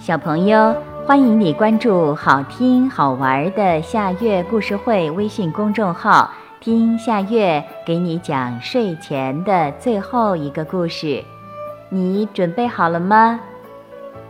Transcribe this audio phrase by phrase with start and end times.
[0.00, 0.74] 小朋友，
[1.06, 11.22] 欢迎你关注好听好玩的夏月故事会微信公众号，听夏月给你讲睡前的最后一个故事。
[11.90, 13.40] 你准备好了吗？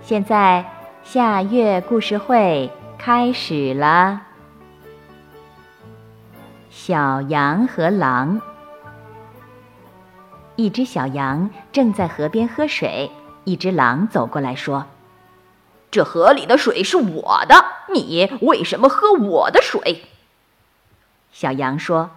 [0.03, 0.64] 现在
[1.04, 2.68] 夏月故事会
[2.98, 4.23] 开始了。
[6.68, 8.41] 小羊和狼，
[10.57, 13.08] 一只小羊正在河边喝水，
[13.44, 14.85] 一只狼走过来说。
[15.90, 20.04] 这河里的水是我的，你为什么喝我的水？
[21.32, 22.11] 小羊说：“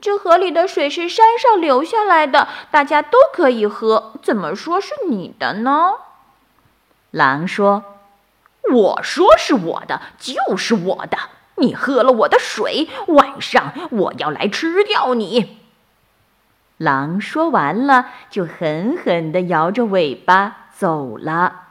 [0.00, 5.92] 这河里的水是山上流下来的，大家都可以喝，怎么说是你的呢？”
[7.10, 7.84] 狼说
[8.72, 11.18] ：“我说是我的，就是我的。
[11.56, 15.58] 你喝了我的水，晚上我要来吃掉你。”
[16.78, 21.69] 狼说完了，就狠狠地摇着尾巴走了。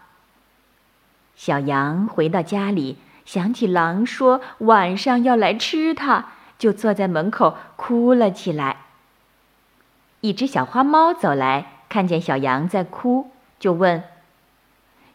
[1.39, 6.25] 小羊回到家里，想起狼说晚上要来吃它，
[6.57, 8.75] 就坐在门口哭了起来。
[10.19, 14.03] 一只小花猫走来，看见小羊在哭，就问：“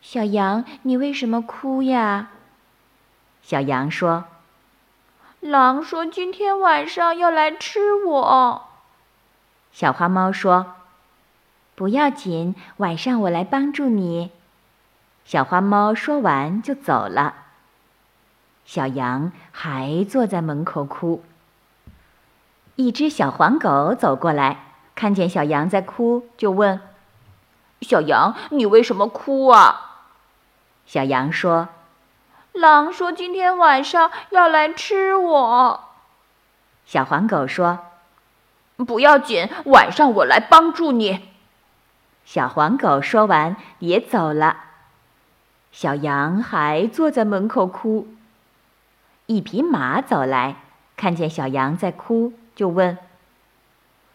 [0.01, 2.31] 小羊，你为什么哭呀？”
[3.45, 4.25] 小羊说
[5.41, 8.63] ：“狼说今天晚上要来吃我。”
[9.71, 10.77] 小花猫说
[11.77, 14.31] ：“不要紧，晚上我来帮助你。”
[15.25, 17.35] 小花猫说完就走了。
[18.65, 21.23] 小羊还坐在门口哭。
[22.77, 26.81] 一只小黄狗走过来，看见小羊在哭，就问
[27.83, 30.07] ：“小羊，你为什么哭啊？”
[30.87, 31.69] 小羊说
[32.53, 35.85] ：“狼说今天晚上要来吃我。”
[36.85, 37.79] 小黄狗说
[38.77, 41.29] ：“不要紧，晚上我来帮助你。”
[42.27, 44.57] 小黄狗说完也走了。
[45.77, 48.07] 小羊还坐在门口哭。
[49.27, 50.55] 一匹马走来，
[50.97, 52.97] 看见小羊在哭，就问：“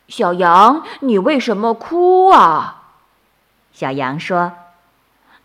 [0.08, 2.84] 小羊，你为什么哭啊？”
[3.74, 4.54] 小羊说：“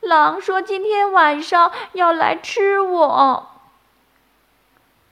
[0.00, 3.48] 狼说今天晚上要来吃我。”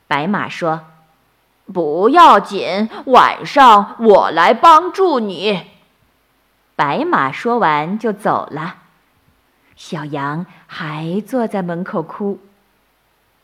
[0.06, 0.82] 白马说
[1.74, 5.66] ：“不要紧，晚上我来帮助你。”
[6.76, 8.76] 白马说完就走了。
[9.76, 12.38] 小羊还坐在门口哭。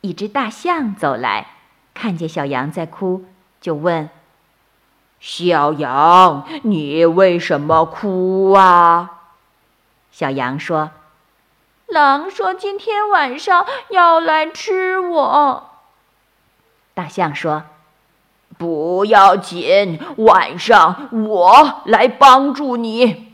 [0.01, 1.49] 一只大象走来，
[1.93, 3.25] 看见小羊在哭，
[3.61, 4.09] 就问
[5.19, 9.11] ：“小羊，你为什么哭啊？”
[10.13, 10.91] 小羊说
[11.87, 15.71] ：“狼说今天晚上要来吃我。”
[16.95, 17.65] 大象说
[18.57, 23.28] ：“不要紧，晚上我来帮助你。”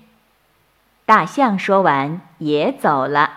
[1.07, 3.31] 大象说完也走了。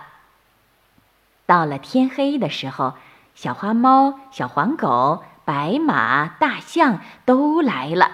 [1.45, 2.93] 到了天黑的时候，
[3.35, 8.11] 小花猫、小黄狗、白马、大象都来了，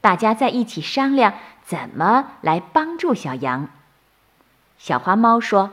[0.00, 1.34] 大家在一起商量
[1.64, 3.68] 怎么来帮助小羊。
[4.76, 5.70] 小花猫说：“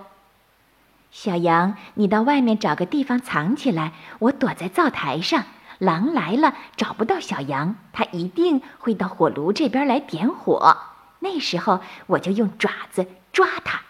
[1.12, 5.44] 小羊，你到外面找个地方藏起来，我躲在灶台上。
[5.80, 10.78] 狼来了找不到小羊，它一定会到火炉这边来点火。”
[11.20, 13.82] 那时候我就用爪子抓它。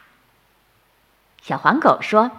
[1.42, 2.32] 小黄狗说：“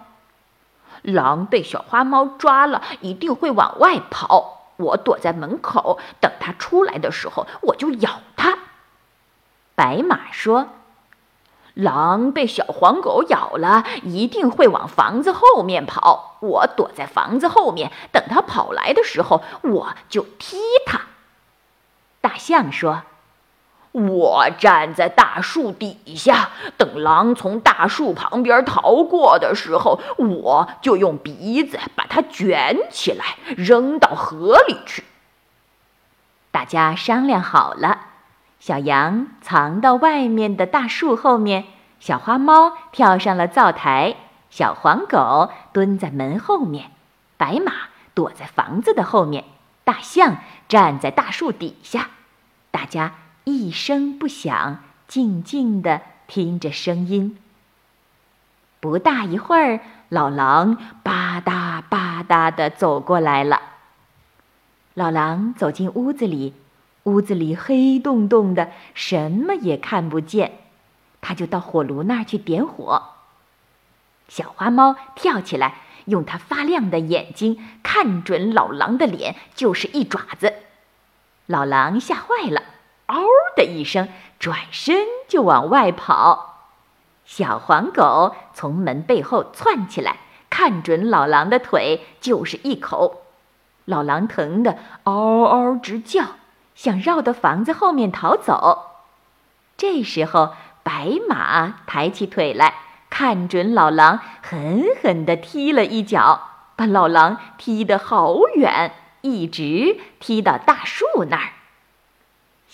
[1.01, 4.73] 狼被小花猫抓了，一定会往外跑。
[4.77, 8.59] 我躲在门口，等它出来的时候，我就咬它。”
[9.75, 10.69] 白马说
[11.73, 16.37] ：“狼被小黄狗咬了，一定会往房子后面跑。
[16.41, 21.01] 我躲在房子后面，等它跑来的时候，我就踢它。”
[22.21, 23.03] 大象说。
[23.91, 35.03] 我站在大树底下，等狼从大树旁边逃过的时候，我就用鼻子把它卷起来，扔到河里去。
[36.51, 38.01] 大家商量好了，
[38.59, 41.65] 小羊藏到外面的大树后面，
[41.99, 44.15] 小花猫跳上了灶台，
[44.51, 46.91] 小黄狗蹲在门后面，
[47.37, 47.73] 白马
[48.13, 49.45] 躲在房子的后面，
[49.83, 50.37] 大象
[50.67, 52.09] 站在大树底下，
[52.69, 53.13] 大家。
[53.49, 57.37] 一声不响，静静地听着声音。
[58.79, 63.61] 不大一会儿，老狼吧嗒吧嗒地走过来了。
[64.93, 66.53] 老狼走进屋子里，
[67.03, 70.53] 屋子里黑洞洞的，什么也看不见。
[71.21, 73.03] 他就到火炉那儿去点火。
[74.29, 80.53] 小花猫跳起来，用它发亮的眼睛看准老狼的脸，就是一爪子。
[81.45, 82.61] 老狼吓坏了。
[83.09, 83.25] 嗷
[83.55, 84.07] 的一声，
[84.39, 86.45] 转身就往外跑。
[87.25, 90.17] 小黄狗从门背后窜起来，
[90.49, 93.23] 看准老狼的腿就是一口。
[93.85, 96.23] 老狼疼得嗷嗷直叫，
[96.75, 98.91] 想绕到房子后面逃走。
[99.75, 100.53] 这时候，
[100.83, 102.75] 白马抬起腿来，
[103.09, 106.41] 看准老狼，狠狠地踢了一脚，
[106.75, 111.49] 把老狼踢得好远，一直踢到大树那儿。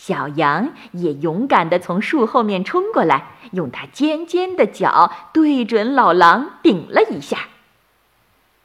[0.07, 7.47] 小羊也勇敢地从树后面冲过来，用它尖尖的角对准老狼顶了一下。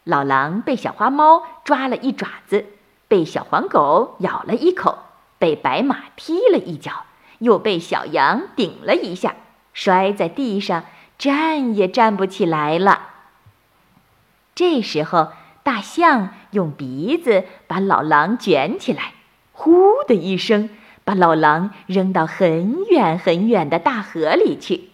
[0.05, 2.67] 老狼被小花猫抓了一爪子，
[3.09, 4.99] 被小黄狗咬了一口，
[5.39, 7.07] 被白马踢了一脚，
[7.39, 9.35] 又被小羊顶了一下，
[9.73, 10.85] 摔在地上，
[11.17, 13.09] 站也站不起来了。
[14.55, 15.29] 这时候，
[15.63, 19.15] 大象用鼻子把老狼卷起来，
[19.53, 19.73] 呼
[20.07, 20.69] 的一声。
[21.11, 24.91] 把老狼扔到很远很远的大河里去，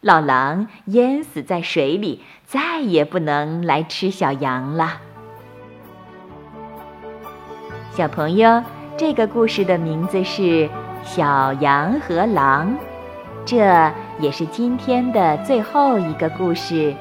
[0.00, 4.94] 老狼淹死在水里，再也不能来吃小羊了。
[7.92, 8.60] 小朋友，
[8.96, 10.42] 这个故事的名字是
[11.04, 12.70] 《小羊和狼》，
[13.44, 13.88] 这
[14.18, 16.92] 也是今天的最后一个故事。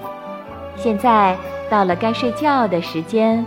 [0.76, 1.36] 现在
[1.68, 3.44] 到了该睡觉的时间，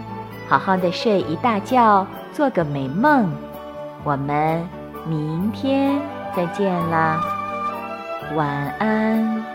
[0.49, 3.33] 好好的睡一大觉，做个美梦。
[4.03, 4.69] 我们。
[5.07, 6.01] 明天
[6.35, 7.21] 再见啦，
[8.35, 8.49] 晚
[8.79, 9.54] 安。